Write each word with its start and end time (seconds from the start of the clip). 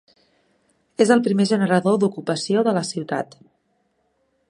És 1.05 1.11
el 1.17 1.21
primer 1.27 1.47
generador 1.51 2.01
d'ocupació 2.05 2.67
de 2.71 2.77
la 2.79 2.85
ciutat. 2.93 3.41